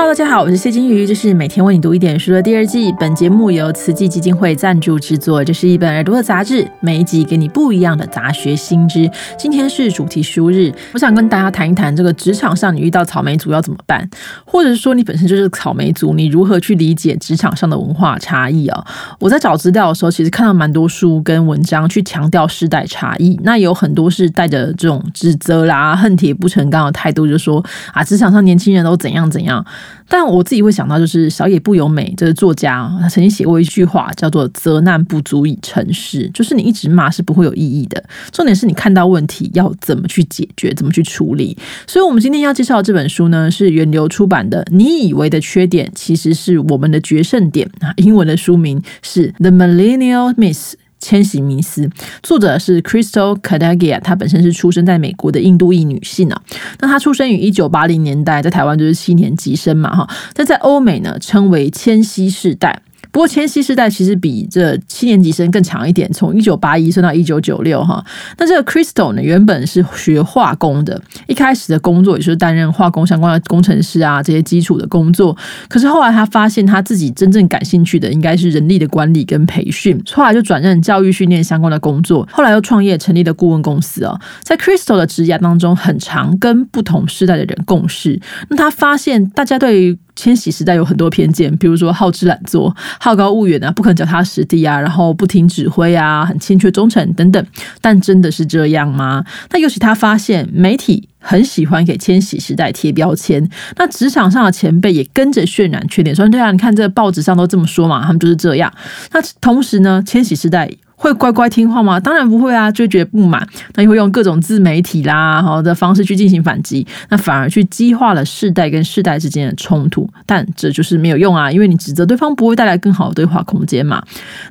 [0.00, 2.90] Hello，大家好，我是谢金鱼，这是每天为你读一点书的第二季。
[2.98, 9.10] 本节目由慈济基金会赞助制作，这是一本耳朵的杂志，每一集给你不一样的杂学新知。
[9.36, 14.08] 今天是主题书日，我想跟大家谈一谈这个职场上你遇到草莓族要怎么办，
[14.46, 18.82] 或者是说你本身就是草莓族，你如何去理解职场上的文化差异啊？
[19.18, 27.62] 我在找资料的时候，其实看到蛮多书跟文章去强调世代差异，那有很多是带着这种指责啦、恨铁不成钢的态度，就说
[27.92, 29.62] 啊，职场上年轻人都怎样怎样。
[30.08, 38.02] 但我自己会想到，就是小野不由美这个作家，他曾经写过一句话，叫做“责难不足以成事”，就是你一直骂是不会有意义的。
[38.32, 41.56] 重点是你看到问题要怎么去解决，怎么去处理。
[41.86, 50.74] 所以，我们今天要介绍的这本书呢，是源流出版的《你以为的缺点其实是我们的决胜点》啊，英文的书名是《The Millennial Miss》。
[51.00, 51.90] 千禧迷思，
[52.22, 56.42] 作者是 Crystal Kadagia，她本身是出生在美国的印度裔女性啊。
[56.78, 60.08] 那她出生于一九八零年代，在台湾就是七年级生嘛哈。
[60.34, 62.82] 但在欧美呢，称为千禧世代。
[63.12, 68.04] 不过，千禧世代其实比这七年级生更强一点，从一九八一升到一九九六哈。
[68.38, 75.36] 那这个 Crystal 呢，原本是学化工的，一开始的工作也是担任化工相关的工程师啊，这些基础的工作。
[75.68, 82.28] 可是后来他发现他自己真正感兴趣的应该是人力的管理跟培训，后来就转任教育训练相关的工作。
[82.32, 88.20] 后来又创业成立了顾问公司哦，在 Crystal 的职涯当中，很常跟不同时代的人共事。
[88.48, 97.46] 那他发现大家对于千禧时代有很多偏见，比如说好吃懒做、好高骛远啊，不肯脚踏实地啊，然后不听指挥啊，很欠缺忠诚等等。
[97.80, 99.24] 但真的是这样吗？
[99.50, 108.72] 那尤其他发现媒体很喜欢给千禧时代贴标签，那职场上的前辈也跟着渲染缺点，说对啊，你看这报纸上都这么说嘛，他们就是这样。
[109.12, 110.70] 那同时呢，千禧时代。
[111.00, 111.98] 会乖乖听话吗？
[111.98, 120.06] 当然不会啊，就觉得不满，那又会用各种自媒体啦好的方式去进行反击，那反而去激化了世代跟世代之间的冲突。
[120.26, 124.04] 但这就是没有用啊，因为你指责对方不会带来更好的对话空间嘛。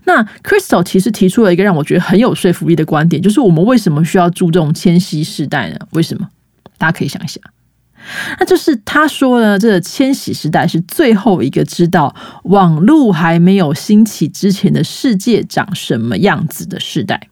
[0.05, 5.77] 那 Crystal 其实提出了一个让我觉得很有说服力的观点，就是我们为什么需要注重迁徙世代呢？
[5.91, 6.27] 为什么？
[6.79, 7.43] 大家可以想一想。
[8.39, 17.29] 那就是他说呢，这个千禧时代是最后一个知道网络还没有兴起之前的世界长什么样子的时代。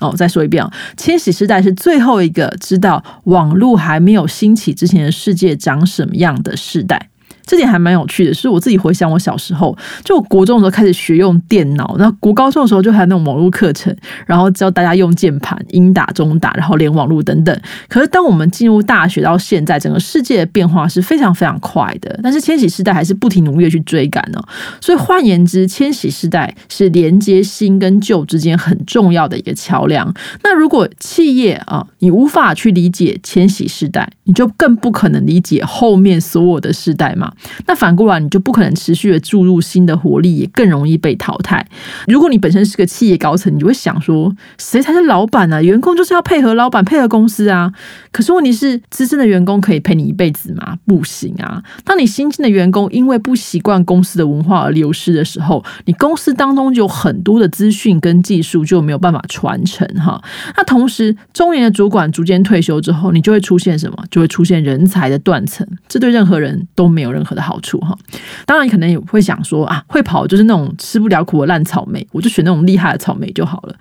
[0.00, 0.66] 哦，再说一遍
[0.96, 7.10] 千禧时代是最后一个知道网络还没有兴起之前的世界长什么样的时代。
[7.46, 13.94] 这点还蛮有趣的，是我自己回想我小时候，就我国中的时候开始学用电脑，那国高中的时候就还有那种网络课程，
[14.26, 17.60] 然后教大家用键盘、英打、中打，然后连网络等等。
[17.88, 24.40] 可是当我们进入大学到现在，整个世界的变化是非常非常快的，但是千禧世代还是不停努力的去追赶呢。
[24.80, 30.12] 所以换言之，千禧世代是连接新跟旧之间很重要的一个桥梁。
[30.42, 37.29] 那如果企业啊，你无法去理解千禧世代，你就更不可能理解后面所有的世代嘛。
[37.66, 41.66] 那反过来，你就不可能持续的注入新的活力，也更容易被淘汰。
[42.06, 45.62] 如果你本身是个企业高层，你就会想说，谁才是老板呢？
[45.62, 47.72] 员工就是要配合老板，配合公司啊。
[48.12, 50.78] 可是问题是，资深的员工可以陪你一辈子吗？
[50.86, 51.62] 不行啊。
[51.84, 60.22] 当你新进的员工因为不习惯公司的文化而流失的时候，你公司当中就有很多的资讯跟技术就没有办法传承哈。
[60.56, 63.96] 那同时，中年的主管逐渐退休之后，你就会出现什么？
[64.10, 65.66] 就会出现人才的断层。
[65.88, 67.30] 这对任何人都没有任任何。
[67.30, 67.96] 的好处哈，
[68.44, 73.76] 当然你可能也会想说啊，会跑就是那种吃不了苦的烂草莓，我就选那种厉害的草莓就好了。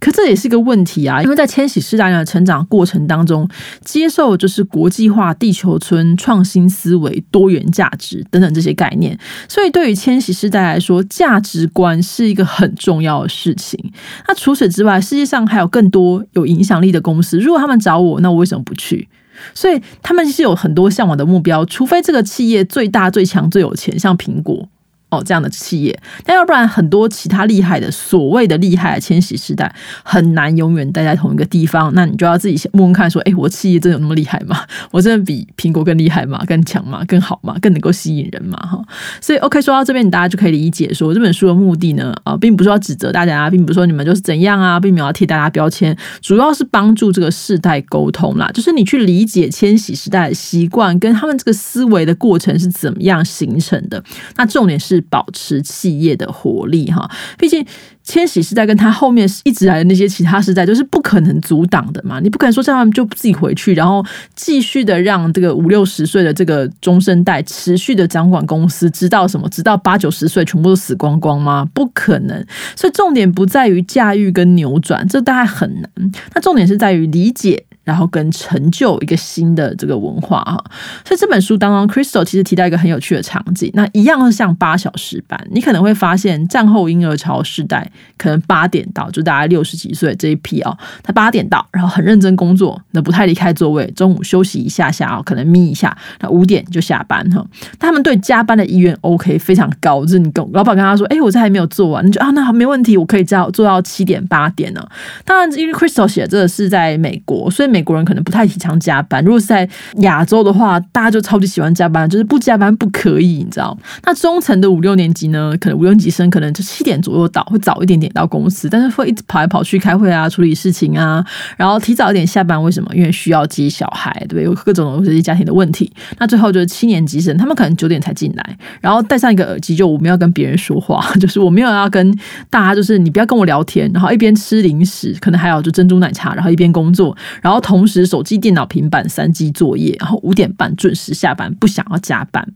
[0.00, 3.46] 可这也是个问题啊，因为在千禧世代的成长过程当中，
[3.84, 13.78] 接受就是国际化、地球村、创新思维、多元价值等等这些概念，所以对于千禧世代来说，价值观是一个很重要的事情。
[14.26, 19.06] 那除此之外，世界上还有更多有影响力的公司，如果他们找我，那我为什么不去？
[19.54, 24.68] 所以他们是有很多向往的目标，除非这个企业最大、最强、最有钱，像苹果。
[25.08, 29.72] 哦，这样的企业，但要不然很多其他厉害的所谓的厉害的千禧时代
[30.02, 31.92] 很难永远待在同一个地方。
[31.94, 34.64] 那你就要自己问问看，说，哎，我企业真有那么厉害吗？
[34.90, 36.42] 我真的比苹果更厉害吗？
[36.44, 37.04] 更强吗？
[37.06, 37.56] 更好吗？
[37.62, 38.58] 更能够吸引人吗？
[38.58, 38.84] 哈，
[39.20, 54.02] 所以 OK，说到这边，大家就可以理解说，这本书的目的呢，啊，并不是要指责大家，并不是说你们就是怎样啊，并没有要替大家标签，主要是帮助这个世代沟通啦，就是你去理解千禧时代的习惯跟他们这个思维的过程是怎么样形成的。
[54.34, 54.95] 那重点是。
[54.96, 57.64] 是保持企业的活力哈，毕竟
[58.02, 64.04] 千禧时代跟他后面一直来的那些其他时代就是不可能阻挡的嘛，你不可能说这样就自己回去，然后
[64.34, 71.68] 继续的让这个五六十岁的这个中生代持续的掌管公司，直到什么，直到八九十岁全部都死光光吗？
[71.74, 72.46] 不可能。
[72.74, 75.90] 所以重点不在于驾驭跟扭转，这大概很难。
[76.34, 77.65] 那重点是在于理解。
[77.86, 80.62] 然后跟成就一个新的这个文化哈，
[81.04, 87.88] 所以这本书当中，Crystal 其实提到一个很有趣的场景，那一样是像八小时班，你可能会发现战后婴儿潮时代，
[88.18, 97.46] 可能八点到，就大概六十几岁这一批啊，他八点到，然后很认真工作，那不太离开座位，中午休息一下下啊，可能眯一下，那五点就下班哈。
[97.78, 104.84] 他们对加班的意愿 OK 非常高，就是你跟老板跟他说，哎，我这还没有做完，你就啊，那好没问题，我可以做做到七点八点呢。
[105.24, 107.75] 当然，因为 Crystal 写这个是在美国，所以。
[107.76, 109.68] 美国人可能不太提倡加班，如果是在
[109.98, 113.76] 亚洲的话，大家就超级喜欢加班，就是不加班不可以，你知道？
[114.04, 121.22] 那中层的五六年级呢，可能五六年级生可能就七点左右到，会早一点点到公司，但是会一直跑来跑去开会啊，处理事情啊，
[121.58, 122.62] 然后提早一点下班。
[122.62, 122.90] 为什么？
[122.94, 124.44] 因为需要接小孩，对不对？
[124.44, 125.92] 有各种这些家庭的问题。
[126.18, 132.10] 那最后就是七年级生，他们可能九点才进来，然后戴上一个耳机，就我们要跟别人说话， 就是我没有要跟
[132.48, 137.60] 大家，就是你不要跟我聊天，然后一边吃零食，可能还有就珍珠奶茶，然后一边工作，然后。
[137.66, 142.46] 同时，手机、电脑、平板三机作业，然后五点半准时下班，不想要加班。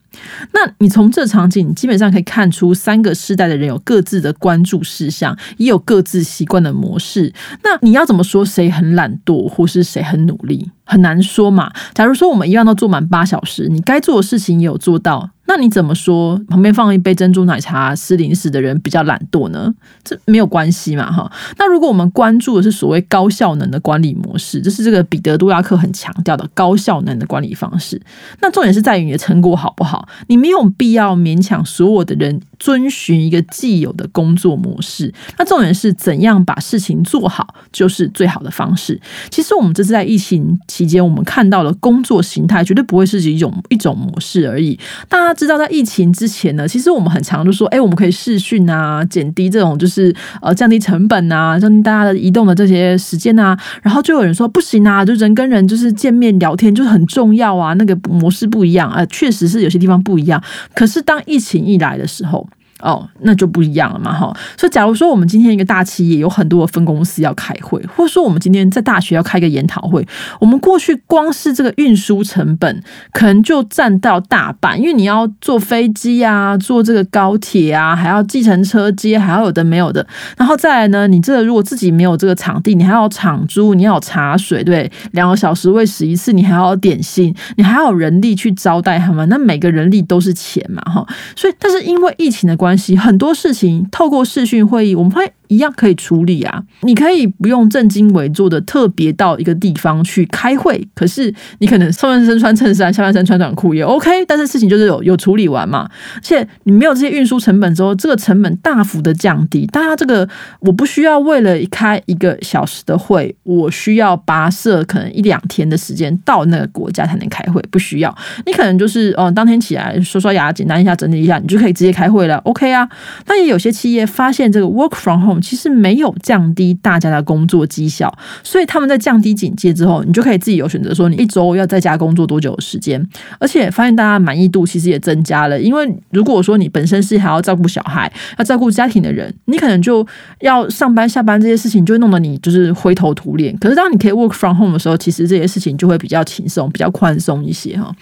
[0.54, 7.34] 那你从这场景，你基本上可以看出三个世代的人有各自的关注事项，也有各自习惯的模式。
[7.64, 10.70] 那你要怎么说谁很懒惰，或是谁很努力？
[10.84, 11.72] 很难说嘛。
[11.92, 15.30] 假如说我们一样都做满八小时，你该做的事情也有做到。
[15.52, 19.74] 那你怎么说旁边放一杯珍珠奶茶吃零食的人比较懒惰呢？
[20.04, 21.28] 这没有关系嘛，哈。
[21.58, 28.00] 那如果我们关注的是所谓高效能的管理模式，就是这个彼得·杜拉克很强调的高效能的管理方式。
[28.40, 30.08] 那重点是在于你的成果好不好？
[30.28, 35.12] 你没有必要勉强所有的人遵循一个既有的工作模式。
[35.36, 39.00] 那重点是怎样把事情做好，就是最好的方式。
[39.30, 44.78] 其实我们这次在疫情期间，我们看到了工作形态绝对不会是一种一种模式而已。
[45.08, 45.34] 大家。
[45.40, 53.58] 知道在疫情之前呢，其实我们很常就说，哎，我们可以视讯啊，减低这种就是呃降低成本啊，降低大家的移动的这些时间啊。
[53.80, 60.42] 然后就有人说不行啊，就人跟人就是见面聊天就是很重要啊，那个模式不一样啊，确实是有些地方不一样。
[60.74, 62.46] 可是当疫情一来的时候。
[62.82, 64.34] 哦，那就不一样了嘛，哈。
[64.56, 70.06] 所以，假如说我们今天一个大企业有很多的分公司要开会，或者说我们今天在大学要开个研讨会，
[70.40, 72.82] 我们过去光是这个运输成本
[73.12, 80.06] 可能就占到大半，因为你要坐飞机啊，坐这个高铁啊，还要计程车接，还要有的没有的。
[80.36, 91.06] 然后再来呢，你这个如果自己没有这个场地，你还要场租，你要茶水，对，两个小时喂食一次，你还要点心，你还要人力去招待他们，那每个人力都是钱嘛，哈。
[91.36, 95.32] 所以，但是因为疫情的关关系很多事情透过视讯会议，我们会。
[95.50, 96.62] 一样可以处理啊！
[96.82, 104.24] 你可以不用正襟危坐的特别到一个地方去开会，可是你可能上半身穿衬衫，下半身穿短裤也 OK。
[104.26, 109.66] 但是事情就是有有处理完嘛，而且你没有这些运输成本之后，这个成本大幅的降低。
[109.66, 110.28] 大家这个
[110.60, 118.16] 我不需要为了开一个小时的会，我需要跋涉可能一两天的时间到那个国家才能开会，不需要。
[118.46, 122.88] 你可能就是哦，当天起来刷刷牙，简单一下整理一下，你就可以直接开会了，OK 啊。
[123.26, 125.40] 但也有些企业发现这个 work from home。
[125.40, 128.12] 其实没有降低大家的工作绩效，
[128.44, 133.04] 所以他们在降低警戒之后，你就可以自己有选择，说你一周要在家工作多久的时间，
[133.38, 135.60] 而且发现大家满意度其实也增加了。
[135.60, 140.06] 因为如果说你本身是还要照顾小孩、要照顾家庭的人，你可能就
[140.40, 143.56] 要上班下班这些事情，就弄得你就是灰头土脸。
[143.58, 147.94] 可是当你可以 work from home 的时候，其实这些事情就会比较轻松、比较宽松一些哈。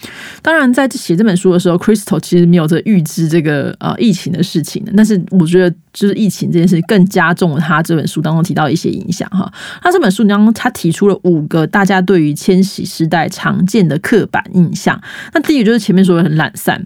[0.42, 7.28] 当然，在写这本书的时候，Crystal 其实没有这预知这个呃疫情的事情的，但是我觉得就是疫情这件事更加。
[7.38, 9.48] 重了他这本书当中提到一些影响哈，
[9.80, 15.00] 他这本书当中他提出了五个大家对于千禧时代常见的刻板印象。
[15.32, 16.84] 那第一个就是前面说的很懒散，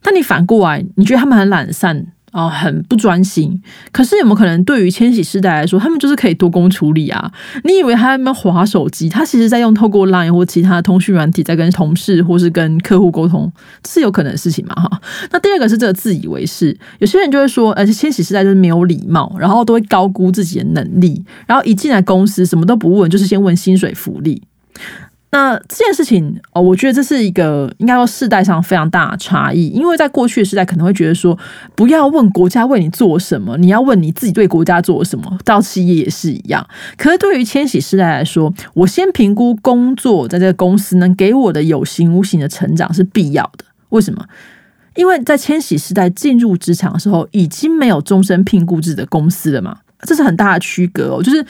[0.00, 2.06] 但你反过来，你觉得他们很懒散？
[2.32, 3.60] 哦，很不专心。
[3.90, 7.32] 可是有没有可能，对于千禧世代来说，他们就是可以多工处理啊？
[7.64, 13.52] 你以为他在那边划手机，他其实在用透过 Line 或其他通讯软体，在跟同事或是跟客户沟通，
[13.86, 14.74] 是有可能的事情嘛？
[14.74, 15.00] 哈。
[15.30, 24.42] 那第二个是这个自以为是，有些人就会说，而且千禧世代就是没有礼貌，然后都会高估自己的能力，然后一进来公司什么都不问，就是先问薪水福利。
[25.32, 31.38] 那这件事情哦，我觉得这是一个应该说世代上非常大的差异，因为在过去的时代可能会觉得说，
[31.76, 35.38] 不要问国家为你做什么，你要问你自己对国家做什么。
[35.44, 43.64] 到企业也是一样，可是对于千禧世代来说，我先评估工作在这个公司能给我的有形无形的成长是必要的。
[43.90, 44.26] 为什么？
[44.96, 51.46] 因为在千禧世代进入职场的时候，已经没有终身聘雇制的公司了嘛，这是很大的区隔哦，就是。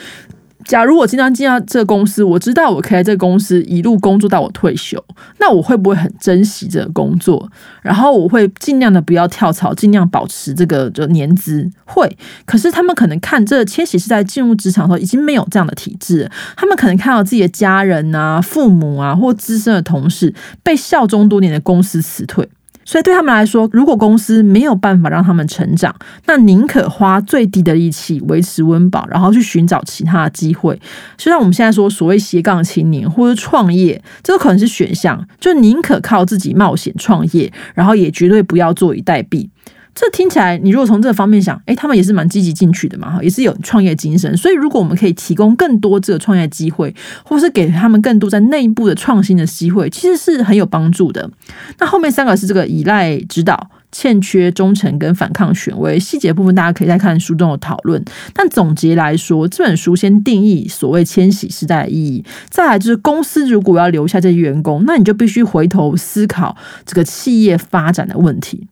[0.64, 5.02] 假如我经常进到这个公司，我知道我可以在这个公司一路工作到我退休，
[5.38, 7.50] 那我会不会很珍惜这个工作？
[7.82, 11.68] 然后我会尽量的不要跳槽，尽量保持这个就年资。
[11.84, 22.48] 会，可是他们可能看这千禧是在进入职场的时候已经没有这样的体制，他们可能看到自己的家人啊、父母啊或资深的同事被效忠多年的公司辞退。
[22.90, 25.94] 所以对他们来说，如果公司没有办法让他们成长，
[26.26, 30.74] 那宁可花最低的力气维持温饱，然后去寻找其他的机会。
[31.16, 39.48] 就像我们现在说所谓斜杠青年或者创业，这个可能是选项，就宁可靠自己冒险创业，然后也绝对不要坐以待毙。
[39.94, 44.34] 这听起来，你如果从这个方面想，哎，他们也是蛮积极进取的嘛，哈，也是有创业精神。
[44.36, 46.94] 所以，如果我们可以提供更多这个创业机会，
[47.24, 51.30] 或是给他们更多在内部的创新的机会，其实是很有帮助的。
[51.78, 58.02] 那后面三个是这个依赖指导、欠缺忠诚跟反抗权威，细节部分大家可以再看书中的讨论。
[58.32, 66.56] 但总结来说，这本书先定义所谓千禧时代的意义，再来就是公司如果要留下这些员工，那你就必须回头思考
[66.86, 68.66] 这个企业发展的问题。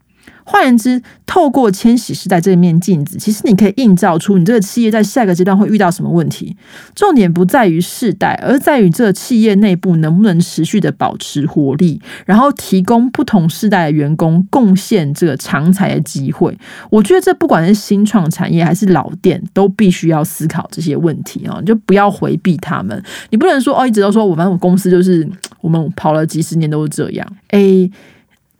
[0.51, 6.57] 换言之，透过千禧时代这面镜子，其实你可以映照出你这个企业在下一个阶段会遇到什么问题。
[6.95, 16.57] 重点不在于世代，而在于这个企业内部能不能持续的保持活力，然后提供不同世代的员工贡献这个长才的机会。
[16.89, 21.59] 我觉得这不管是新创产业还是老店，都必须要思考这些问题啊！
[21.61, 23.01] 你就不要回避他们。
[23.29, 25.29] 你不能说哦，一直都说我们公司就是
[25.61, 27.29] 我们跑了几十年都是这样。
[27.49, 27.91] 诶。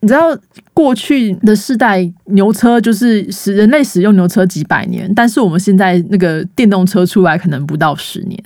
[0.01, 0.37] 你知道
[0.73, 8.41] 过去的世代牛车就是使人类使用牛车几百年，但是我们现在那个电动车出来可能不到十年，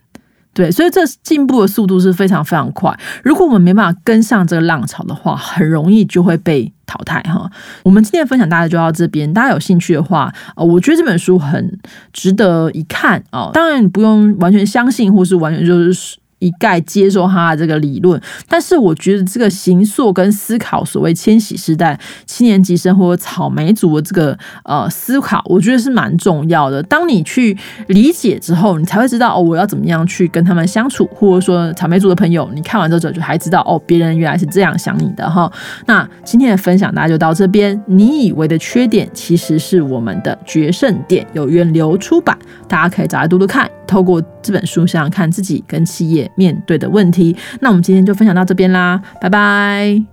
[0.54, 2.98] 对，所以这进步的速度是非常非常快。
[3.22, 7.50] 如果我们没办法跟上这个浪潮的话，很容易就会被淘汰哈。
[7.82, 11.78] 我们今天分享大家就到这边，大家有兴趣的话，呃，我觉得这本书很
[12.14, 13.50] 值得一看啊。
[13.52, 16.16] 当然不用完全相信，或是完全就是。
[16.42, 21.96] 一概接受他的这个理论，但是我觉得这个形塑跟思考，所谓千禧时代
[22.26, 26.82] 七年级生或草莓族的这个呃思考，我觉得是蛮重要的。
[26.82, 27.56] 当你去
[27.86, 35.50] 理解之后，你才会知道哦，我要怎么样去跟他们相处，或者说草莓族的朋友，你看完之后就还知道哦，别人原来是这样想你的哈。
[35.86, 37.80] 那今天的分享大家就到这边。
[37.86, 41.24] 你以为的缺点，其实是我们的决胜点。
[41.34, 43.70] 有源流出版，大家可以找来读读看。
[43.86, 47.36] 透过这本书，想想看自己跟企业面对的问题。
[47.60, 50.11] 那我们今天就分享到这边啦，拜拜。